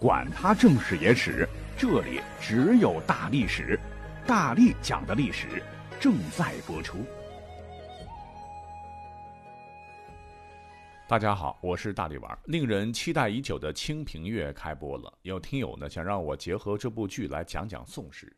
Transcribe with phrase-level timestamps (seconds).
[0.00, 1.46] 管他正史野史，
[1.76, 3.78] 这里只有大历史，
[4.26, 5.62] 大力讲的历史
[6.00, 7.04] 正在播出。
[11.06, 12.38] 大家好，我是大力丸。
[12.46, 18.26] 令人期待已久的《清平乐》开播了，有听友呢想让我结合这部剧来讲讲宋史。《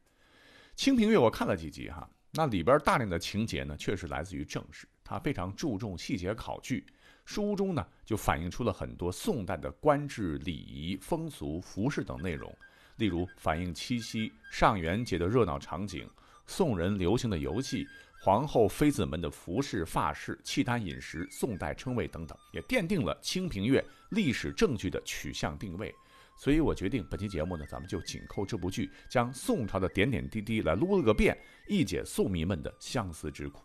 [0.74, 6.84] 清平乐》我看了几集哈，那里边大量的情节呢确实来自于正史，它非常注重细节考据。
[7.24, 12.52] 书中呢，就反映出了很多宋代的官制、礼仪、风俗、服饰等内容，
[12.96, 16.08] 例如反映七夕、上元节的热闹场景，
[16.46, 17.86] 宋人流行的游戏，
[18.20, 23.80] 皇后、妃子们的服饰、发饰、契丹饮食、宋代称谓等等，也奠定了《清平乐》
[24.10, 25.94] 历史证据的取向定位。
[26.36, 33.62] 所以我决定本期节目呢，咱们就紧扣这部剧，将宋朝的点点滴滴来撸了个遍，一解宋迷们的相思之苦。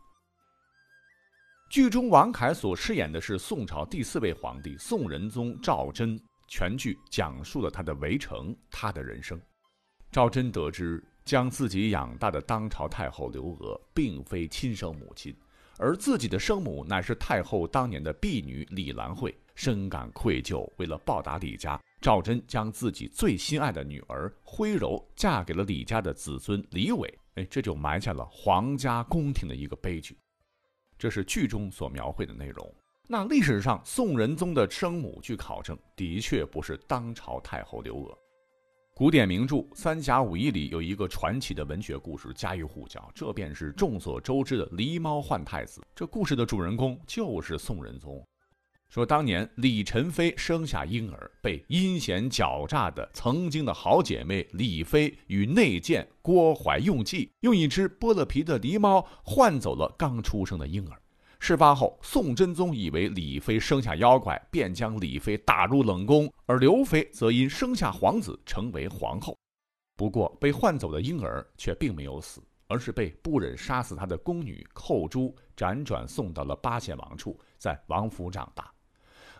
[1.69, 6.17] 剧中王凯所饰演的是宋朝第四位皇帝宋仁宗赵祯，
[6.47, 9.39] 全剧讲述了他的围城，他的人生。
[10.09, 15.35] 赵祯得知将自己养大的当朝太后刘娥并非亲生母亲，
[15.77, 20.65] 而自己的生母乃是太后当年的婢女李兰慧，深感愧疚。
[20.77, 27.13] 为了报答李家，赵祯将自己最心爱的女儿徽柔嫁给了李家的子孙李伟。
[27.35, 30.17] 哎，这就埋下了皇家宫廷的一个悲剧。
[30.97, 32.73] 这是剧中所描绘的内容。
[33.07, 38.17] 那历史上宋仁宗的生母，据考证，的确不是当朝太后刘娥。
[38.93, 45.81] 古典名著《三侠五义》里有一个传奇的文学故事，家喻户晓，这便是众所周知的狸猫换太子。
[45.93, 48.25] 这故事的主人公就是宋仁宗。
[48.89, 60.97] 说当年李宸妃生下婴儿，被阴险狡诈的曾经的好姐妹李妃与内奸郭槐用计，用一只剥了皮的狸猫换走了刚出生的婴儿。
[61.39, 69.37] 事发后，宋真宗以为李妃生下妖怪，便将李妃打入冷宫，而刘妃则因生下皇子成为皇后。
[69.95, 78.73] 不过，被换走的婴儿却并没有死，而是被不忍杀死他的宫女寇珠辗转送到了八贤王处，在王府长大。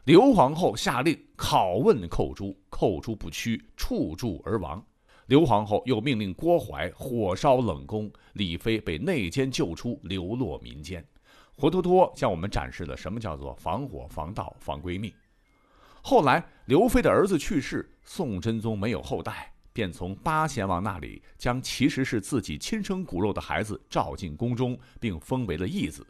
[0.08, 4.82] 刘皇后下令拷问寇珠，寇珠不屈，处柱而亡。
[5.26, 11.06] 刘皇后又命令郭槐火烧冷宫，李妃被内奸救出，流落民间，
[11.58, 15.14] 活脱脱向我们展示了什么叫做防火、防盗、防闺蜜。
[16.02, 26.08] 后来刘妃的儿子去世，宋真宗没有后代，便从八贤王那里将其实是自己亲生骨肉的孩子召进宫中，并封为了义子。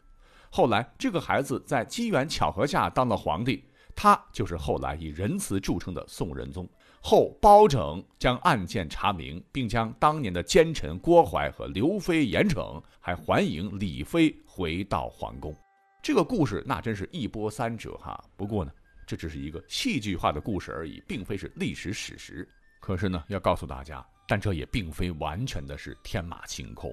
[0.50, 3.64] 后来这个孩子在机缘巧合下当了皇帝。
[4.00, 6.68] 他就是后来以仁慈著称的宋仁宗。
[7.00, 15.52] 后包拯将案件查明，并将当年的奸臣郭槐和刘妃严惩，还还迎李妃回到皇宫。
[16.00, 18.22] 这个故事那真是一波三折哈。
[18.36, 18.70] 不过呢，
[19.04, 22.48] 这只是一个戏剧化的故事而已，并非是历史史实。
[22.78, 26.92] 可是呢，要告诉大家，但这也并非完全的是天马行空。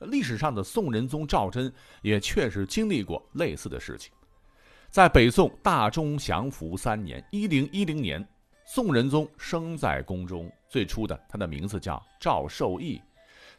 [0.00, 1.72] 历史上的宋仁宗赵祯
[2.02, 4.12] 也确实经历过类似的事情。
[4.94, 8.24] 在北宋大中祥符三年（一零一零年），
[8.64, 10.48] 宋仁宗生在宫中。
[10.68, 13.02] 最初的他的名字叫赵受益。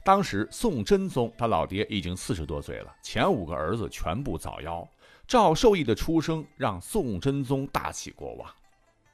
[0.02, 4.88] 当时宋真宗他老爹已经四十多岁了，前五个儿子全部早夭。
[5.28, 8.50] 赵受益的出生让宋真宗大喜过望。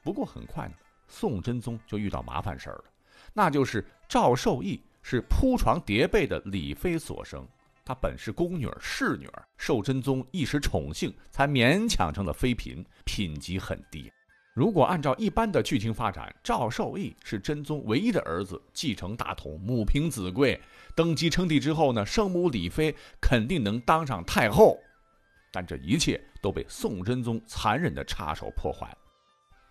[0.00, 0.74] 不过很快呢，
[1.08, 2.84] 宋真宗就遇到麻烦事儿了，
[3.32, 7.44] 那就是赵受益是铺床叠被的李妃所生。
[7.84, 14.10] 她本是宫女侍女，受真宗一时宠幸，才勉强成了妃嫔，品级很低。
[14.54, 20.60] 如果按照一般的剧情发展，赵受益是真宗唯一的儿子，继承大统，母凭子贵，
[20.94, 24.78] 登基称帝之后呢，生母李妃肯定能当上太后。
[25.50, 28.94] 但这一切都被宋真宗残忍的插手破坏，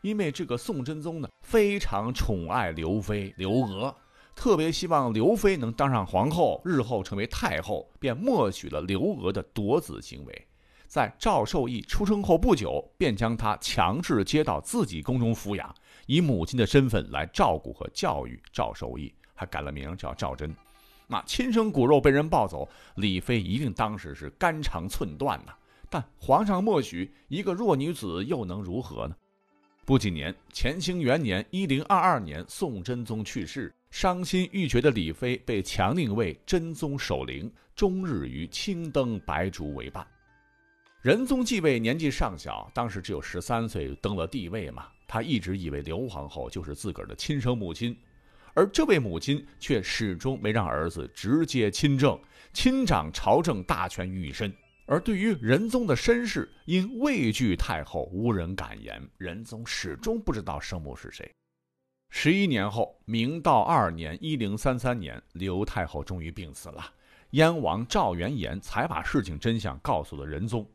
[0.01, 3.95] 因为这个宋真宗呢，非常宠爱刘妃刘娥。
[4.35, 10.47] 特别希望刘妃能当上皇后，日后成为太后，便默许了刘娥的夺子行为。
[10.87, 15.73] 在赵受益出生后不久，便将她强制接到自己宫中抚养，
[16.05, 20.53] 以母亲的身份来照顾和教育赵受益，还改了名叫赵祯。
[21.07, 25.53] 那亲生骨肉被人抱走，李妃一定当时是肝肠寸断呐。
[25.89, 29.15] 但皇上默许，一个弱女子又能如何呢？
[29.85, 33.73] 不几年，乾清元年（一零二二年），宋真宗去世。
[33.91, 40.07] 伤心欲绝的李妃被强令为真宗守灵，终日与青灯白烛为伴。
[41.01, 44.87] 仁宗继位年纪尚小，当时只有十三岁，登了帝位嘛。
[45.05, 47.95] 他一直以为刘皇后就是自个儿的亲生母亲，
[48.53, 52.17] 而这位母亲却始终没让儿子直接亲政，
[52.53, 54.51] 亲掌朝政大权于一身。
[54.85, 59.01] 而对于仁宗的身世，因畏惧太后，无人敢言。
[59.17, 61.29] 仁宗始终不知道生母是谁。
[62.13, 66.85] 十一年后，明道二年（一零三三年），刘太后终于病死了。
[67.31, 70.69] 燕王赵元彦才把事情真相告诉了仁宗。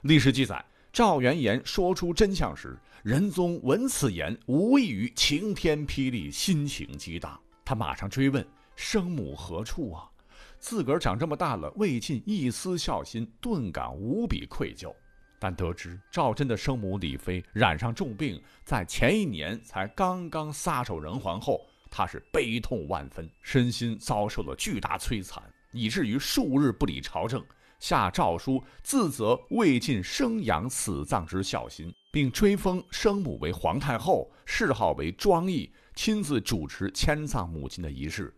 [0.00, 0.62] 历史记载，
[0.92, 7.40] 赵元彦说出真相时，仁宗闻此言，无异于晴天霹雳，心情激荡。
[7.64, 8.44] 他马上追问
[8.74, 10.10] ：“生母何处啊？”
[10.58, 14.92] 自个儿长这么大了，未尽一丝孝心，顿感无比愧疚。
[15.42, 25.42] 但得知赵祯的生母李妃染上重病，在前一年才刚刚撒手人寰后，他是悲痛万分，身心遭受了巨大摧残，
[25.72, 27.44] 以至于数日不理朝政，
[27.80, 38.32] 下诏书自责未尽生养死葬之孝心，并追封生母为皇太后，谥号为庄懿，亲自主持迁葬母亲的仪式。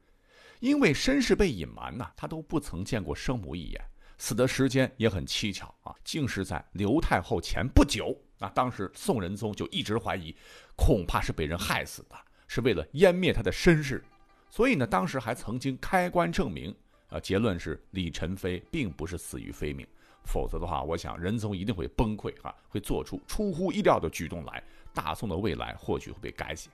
[0.61, 3.85] 因为身世被隐瞒呐，他都不曾见过生母一眼。
[4.19, 8.49] 死的时间也很蹊跷啊，竟是在刘太后前不久啊。
[8.55, 10.35] 当时宋仁宗就一直怀疑，
[10.77, 12.17] 恐怕是被人害死的，
[12.47, 14.05] 是为了湮灭他的身世。
[14.49, 16.75] 所以呢，当时还曾经开棺证明，
[17.09, 19.87] 啊，结论是李宸妃并不是死于非命。
[20.25, 24.63] 否则的话，我想仁宗一定会崩溃啊，会做出出乎意料的举动来。
[24.95, 26.71] 大宋的未来或许会被改写。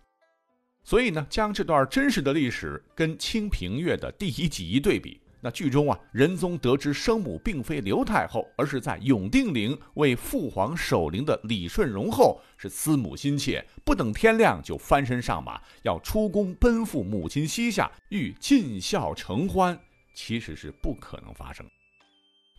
[0.84, 5.20] 所以呢，将这段真实的历史跟《清平乐》的第一集一对比。
[5.42, 19.78] 那剧中啊，仁宗得知生母并非刘太后，而是在永定陵为父皇守灵的李顺荣后，是思母心切，不等天亮就翻身上马，要出宫奔赴母亲膝下，欲尽孝承欢，
[20.14, 21.66] 其实是不可能发生。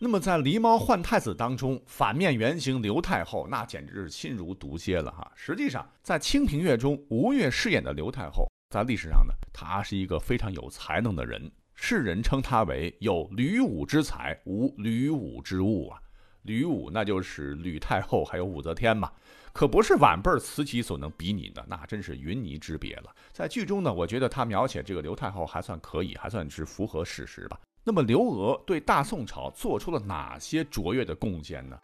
[0.00, 5.30] 那么在《狸猫换太子》当中，反面原型刘太后，那简直是心如毒蝎了哈。
[5.36, 11.48] 实际上，在《清平乐》中，吴越饰演的刘太后，在历史上呢，她是一个非常有才能的人。
[11.84, 16.00] 世人称他为有吕武之才，无吕武之物啊。
[16.42, 19.10] 吕武那就是吕太后，还有武则天嘛，
[19.52, 23.12] 可不是晚辈慈禧所能比拟的，那真是云泥之别了。
[23.32, 27.58] 在剧中呢，我觉得他描写这个刘太后还算可以，还算是符合事实吧。
[27.82, 31.76] 那么刘娥对大宋朝做出了哪些卓越的贡献呢？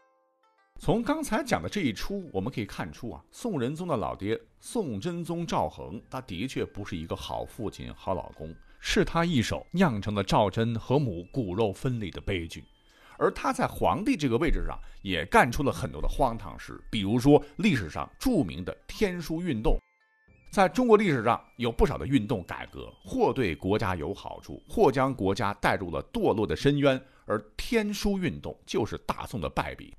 [0.78, 8.54] 从刚才讲的这一出，我们可以看出啊，宋仁宗的老爹宋真宗赵恒，他的确不是一个好父亲、好老公。
[8.78, 12.64] 是他一手酿成了赵祯和母骨肉分离的悲剧，
[13.18, 19.76] 而他在皇帝这个位置上也干出了很多的荒唐事，比如说历史上著名的天书运动。
[20.50, 29.94] 在中国历史上有不少的运动改革，或对国家有好处，或将国家带入了堕落的深渊，而天书运动就是大宋的败笔。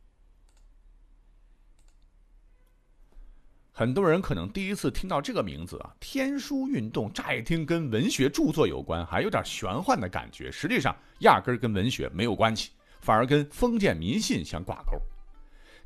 [3.79, 10.51] 很多人可能第一次听到这个名字啊，天书运动，乍一听跟文学著作有关，还有点玄幻的感觉。
[10.51, 14.99] 实际上，压根儿跟文学没有关系，反而跟封建迷信相挂钩。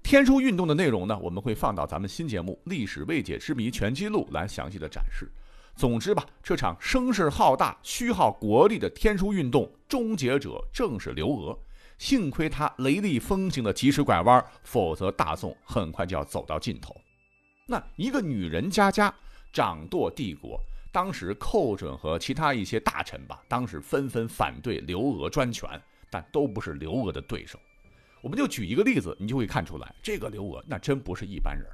[0.02, 5.32] 天书运动的内容呢，我们会放到咱们新节目《历史未解之谜全记录》来详细的展示。
[5.76, 11.56] 总之吧，这场声势浩大、虚耗国力的天书运动，终结者正是刘娥。
[12.00, 16.96] 幸亏他雷厉风行的及时拐弯，否则大宋很快就要走到尽头。
[17.66, 19.14] 那一个女人家家
[19.54, 20.60] 掌舵帝国，
[20.92, 27.58] 当时寇准和其他一些大臣吧，当时纷纷反对刘娥专权，但都不是刘娥的对手。
[28.22, 31.66] 我们就举一个例子，你就会看出来，这个刘娥那真不是一般人。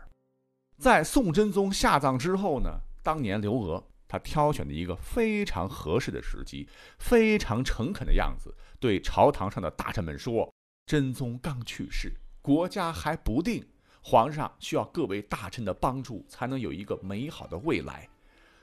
[0.78, 2.70] 在宋真宗下葬之后呢，
[3.02, 6.68] 当年刘娥她挑选的一个非常合适的时机，
[7.00, 10.54] 非常诚恳的样子，对朝堂上的大臣们说
[10.86, 12.14] ：“真宗刚去世，
[12.44, 13.66] 国家还不定。”
[14.02, 18.08] 皇上需要各位大臣的帮助，才能有一个美好的未来。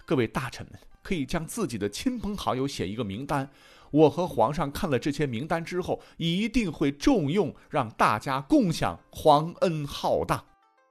[0.04, 3.50] 各位大臣们可以将自己的亲朋好友写一个名单，
[3.90, 10.44] 我和皇上看了这些名单之后，一定会重用，让大家共享皇恩浩大。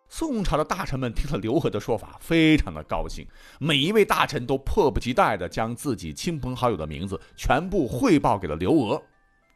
[0.07, 3.25] 宋朝的大臣们听了刘娥的说法，非常的高兴，
[3.59, 9.01] 每一位大臣都迫不及待地将自己亲朋好友的名字全部汇报给了刘娥。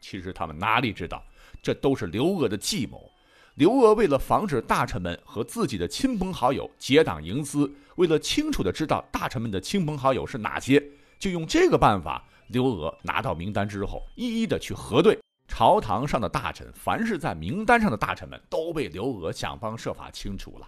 [0.02, 1.24] 其实他们哪里知道，
[1.62, 3.10] 这都是刘娥的计谋。
[3.56, 10.82] 刘娥为了防止大臣们和自己的亲朋好友结党营私，为了清楚的知道大臣们的亲朋好友是哪些，
[11.18, 12.24] 就用这个办法。
[12.48, 20.68] 刘娥拿到名单之后，一一的去核对朝堂上的大臣，凡是在名单上的大臣们都被刘娥想方设法清除了，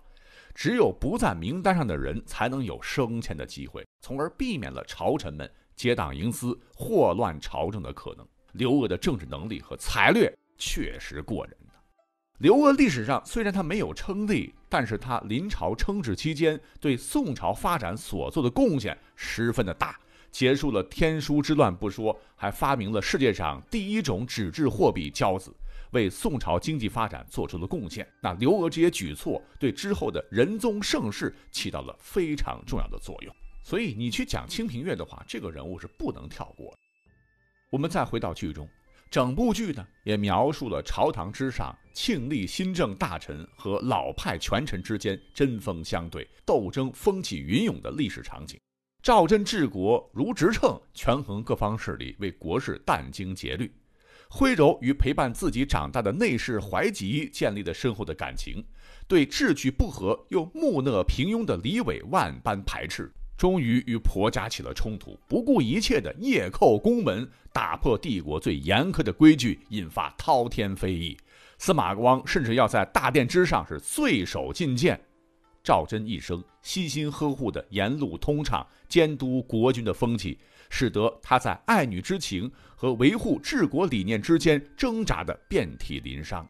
[0.54, 8.28] 只有不在名单上的人才能有升迁的机会，从而避免了朝臣们结党营私、祸乱朝政的可能。
[8.52, 11.56] 刘娥的政治能力和才略确实过人。
[12.42, 19.96] 刘娥历史上虽然他没有称帝，但是他临朝称制期间对宋朝发展所做的贡献十分的大，
[20.32, 25.56] 结束了天书之乱不说，还发明了世界上第一种纸质货币交子，
[25.92, 28.08] 为宋朝经济发展做出了贡献。
[28.20, 33.32] 那刘娥这些举措对之后的仁宗盛世起到了非常重要的作用。
[33.64, 36.76] 所以你去讲《清平乐》的话，这个人物是不能跳过。
[37.70, 38.68] 我们再回到剧中，
[39.12, 48.58] 整部剧呢也描述了朝堂之上庆历新政大臣和老派权臣之间针锋相对、斗争风起云涌的历史场景。
[49.04, 53.70] 赵祯治国如执秤，权衡各方势力，为国事殚精竭虑。
[54.30, 58.66] 徽柔与陪伴自己长大的内侍怀吉建立了深厚的感情，
[59.10, 63.12] 对志趣不合又木讷平庸的李伟万般排斥，
[63.42, 71.18] 终于与婆家起了冲突，不顾一切的夜叩宫门，打破帝国最严苛的规矩，引发滔天非议。
[71.58, 75.02] 司马光甚至要在大殿之上是醉手觐见。
[75.64, 80.38] 赵祯一生悉心呵护的沿路通畅、监督国君的风气，
[80.70, 86.48] 使得他在爱女之情和维护治国理念之间挣扎的遍体鳞伤。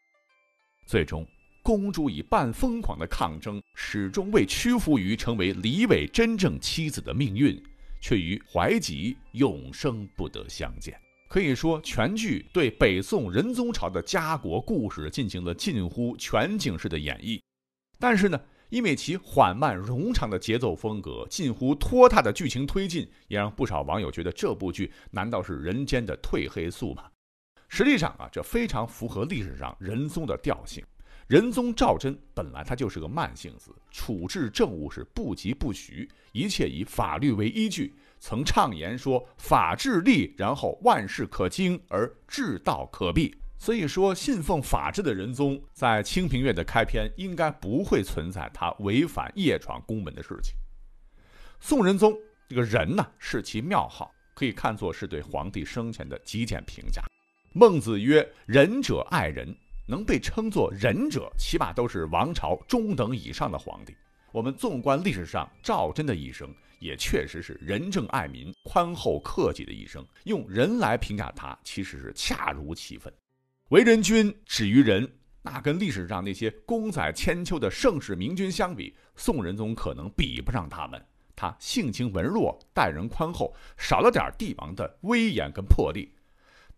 [0.86, 1.26] 最终，
[1.64, 7.62] 公主以半疯狂的抗争，始终未屈服于成为李伟真正妻子的命运，
[8.00, 11.00] 却与怀吉永生不得相见。
[11.28, 17.40] 可以说，全剧对北宋仁宗朝的家国故事进行了近乎全景式的演绎。
[18.00, 18.40] 但是呢？
[18.70, 27.04] 因为其缓慢冗长的节奏风格，近乎拖沓的剧情推进，也让不少网友觉得这部剧难道是人间的褪黑素吗？
[27.68, 30.82] 实际上啊，这非常符合历史上仁宗的调性。
[31.32, 50.54] 仁宗赵祯本来他就是个慢性子，处置政务是不疾不徐，一切以法律为依据，曾畅言说：“法治立，然后万事可经，而治道可避。”所以说，信奉法治的仁宗在《清平乐》的开篇应该不会存在他违反夜闯宫门的事情。
[51.62, 52.14] 宋仁宗
[52.50, 57.02] 这个人呢，是其庙号，可以看作是对皇帝生前的极简评价。
[57.54, 59.54] 孟子曰：“仁者爱人，
[59.92, 63.94] 能被称作仁者，起码都是王朝中等以上的皇帝。”
[64.32, 70.02] 我们纵观历史上赵祯的一生，也确实是仁政爱民、宽厚克己的一生。
[70.24, 73.14] 用人来评价他，其实是恰如其分。
[73.68, 75.06] 为人君，止于仁，
[75.42, 81.06] 那跟历史上那些公载千秋的盛世明君相比，宋仁宗可能比不上他们。
[81.36, 86.14] 他性情文弱，待人宽厚，少了点帝王的威严跟魄力。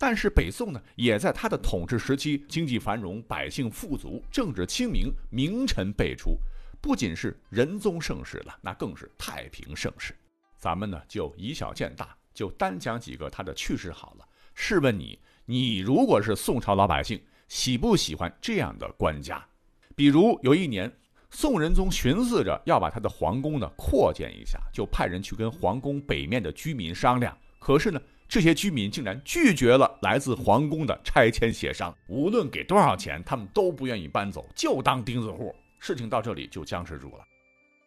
[0.06, 6.38] 但是北宋呢，也在他的统治时期，经济繁荣，百姓富足，政治清明，名臣辈出。
[6.82, 10.14] 不仅是仁宗盛世了，那更是太平盛世。
[10.58, 14.28] 咱们呢，就以小见大，就单讲几个他的趣事好了。
[14.54, 15.18] 试问你？
[15.46, 19.42] 你如果是宋朝老百姓，喜不喜欢这样的官家？
[19.96, 20.92] 比如有一年，
[21.30, 27.38] 宋仁宗寻思着要把他的皇宫呢扩建一下，就派人去跟皇宫北面的居民商量。
[27.58, 28.02] 可是呢，
[28.34, 35.54] 这些居民竟然拒绝了来自皇宫的拆迁协商，无论给多少钱，他们都不愿意搬走，就当钉子户。
[35.78, 37.20] 事情到这里就僵持住了。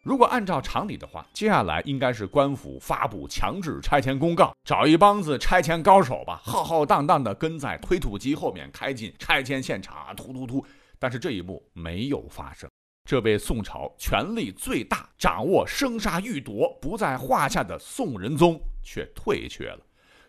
[0.03, 10.65] 如果按照常理的话，接下来应该是官府发布强制拆迁公告，找一帮子拆迁高手吧，浩浩荡荡的跟在推土机后面开进拆迁现场，突突突。
[10.97, 12.69] 但是这一幕没有发生，
[13.03, 19.79] 这位宋朝权力最大、掌握生杀予夺不在话下的宋仁宗却退却了。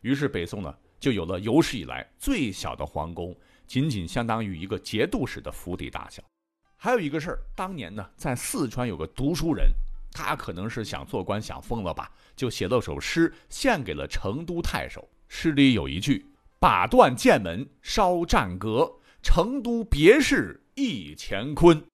[0.02, 3.36] 于是北宋呢，就有了有史以来最小的皇宫，
[3.66, 6.22] 仅仅相当于一个节度使的府邸大小。
[6.76, 9.72] 还有一个事儿，当年呢，在四川有个读书人，
[10.12, 15.08] 他可能是想做官想疯了吧，就写了首诗献给了成都太守。
[15.26, 16.24] 诗里有一句
[16.60, 21.84] ：“把断剑门烧战阁，成都别室忆乾坤。”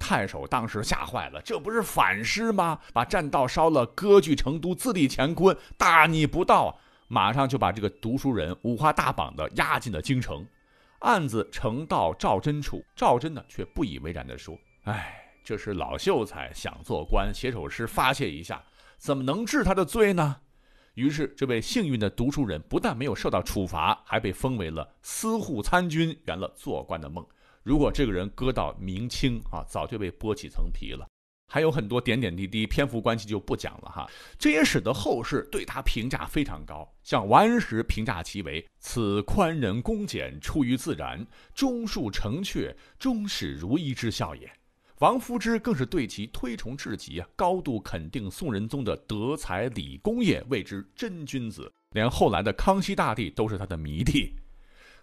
[0.00, 2.80] 太守当时吓坏了，这不是反诗吗？
[2.92, 6.80] 把栈道烧了，割据成都，自立乾坤，大逆不道！
[7.12, 10.42] 马上就把这个读书人五花大绑的押进了京城。
[11.00, 18.64] 案子呈到赵祯处，赵祯呢却不以为然地说：“哎，这是老秀才想做官，写首诗发泄一下，
[18.96, 20.38] 怎么能治他的罪呢？”
[20.94, 27.22] 于是，这位幸运的读书人不但没有受到处罚，还被封为了司户参军，圆了做官的梦。
[27.62, 31.06] 如果这个人搁到明清啊，早就被剥起层皮了。
[31.52, 34.10] 还有很多点点滴滴，篇幅关系就不讲了哈。
[34.38, 44.50] 这也使得后世对他评价非常高，像王安石评价其为“此宽仁恭俭，出于自然，忠恕诚确，终始如一之效也”。
[45.00, 51.70] 王夫之更是对其推崇至极啊，高度肯定宋仁宗的德才礼功业，谓之真君子。
[51.90, 54.34] 连后来的康熙大帝都是他的迷弟。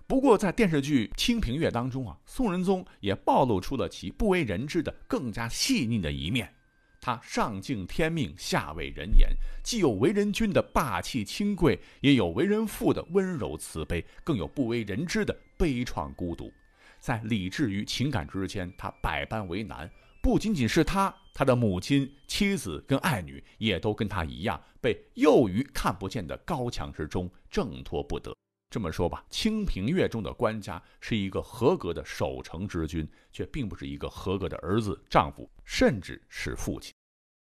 [0.09, 6.51] 不过，在电视剧《清平乐》当中啊，宋仁宗也暴露出了其不为人知的更加细腻的一面。
[6.99, 9.29] 他上敬天命，下畏人言，
[9.63, 16.51] 既有为人君的霸气清贵，也有为人父的温柔慈悲，更有不为人知的悲怆孤独。
[16.99, 19.87] 在理智与情感之间，他百般为难，
[20.23, 28.35] 不仅仅是他，他的母亲、妻子跟爱女也都跟他一样，被囿于看不见的高墙之中挣脱不得。
[28.69, 36.93] 这么说吧，《清平乐》中的官家是一个合格的守城之君，却并不是一个合格的儿子、丈夫，甚至是父亲。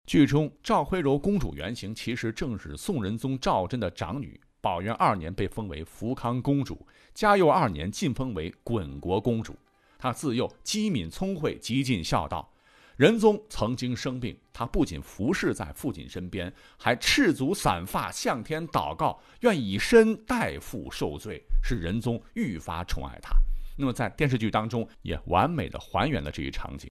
[0.06, 9.58] 剧中赵徽柔公主原型其实正是宋仁宗赵祯的长女，宝元二年被封为福康公主，嘉佑二年晋封为滚国公主。
[9.98, 12.54] 她自幼机敏聪慧，极尽孝道。
[12.98, 23.36] 仁宗曾经生病，他不仅服侍在父亲身边，还赤足散发向天祷告，愿以身代父受罪，使仁宗愈发宠爱他。
[23.78, 26.90] 那么在电视剧当中也完美的还原了这一场景。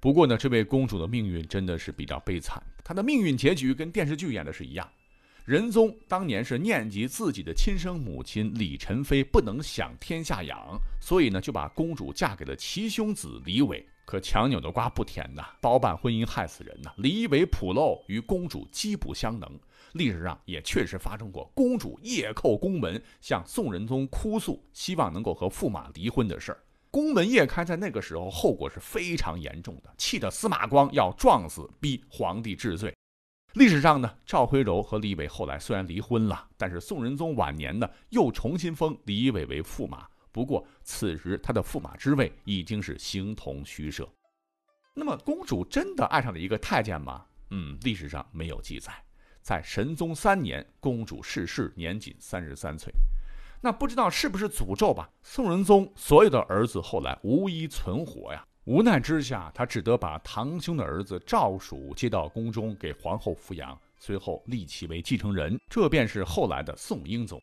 [0.00, 4.90] 不过呢，这位公主的命运真的是比较悲惨，她的命运结局跟电视剧演的是一样。
[5.44, 13.86] 仁宗当年是念及自己的亲生母亲李宸妃不能享天下养，所以呢就把公主嫁给了其兄子李伟。
[14.04, 16.92] 可强扭的瓜不甜呐，包办婚姻害死人呐！
[16.96, 19.48] 李伟普漏与公主机不相能，
[19.92, 26.58] 历史上也确实发生过公主夜叩宫门向宋仁宗哭诉，希望能够和驸马离婚的事儿。
[26.90, 32.94] 宫门夜开在那个时候后果是非常严重的，气得司马光要撞死，逼皇帝治罪。
[33.54, 40.06] 历史上呢，赵徽柔和李伟后来虽然离婚了，但是宋仁宗晚年呢又重新封李伟为驸马。
[40.30, 44.08] 不过此时他的驸马之位已经是形同虚设。
[44.94, 47.24] 那么公主真的爱上了一个太监吗？
[47.50, 48.92] 嗯，历史上没有记载。
[49.42, 52.92] 在神宗三年，公主逝世，年仅三十三岁。
[53.60, 55.10] 那不知道是不是诅咒吧？
[55.22, 58.46] 宋仁宗所有的儿子后来无一存活呀。
[58.64, 67.38] 无奈之下，他只得把堂兄的儿子赵曙接到宫中给皇后抚养，随后立其为继承人，这便是后来的宋英宗。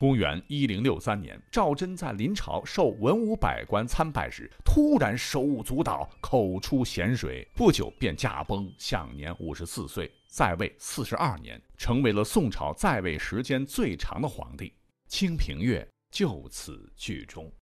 [0.00, 14.68] 公元一零六三年，赵祯在临朝受文武百官参拜时，突然手舞足蹈，口出咸水，不久便驾崩，享年五十四岁，在位四十二年，成为了宋朝在位时间最长的皇帝。
[15.06, 17.52] 《清平乐》就此剧终。